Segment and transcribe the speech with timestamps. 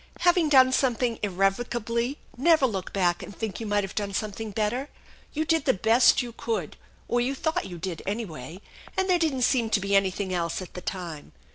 [0.21, 4.89] Having done something irrevocably, never look back and think you might have done something better.
[5.33, 6.75] You did the best you could,
[7.07, 8.61] or you thought you did, anyway;
[8.97, 11.33] and there didn't seem to be anything else at the time.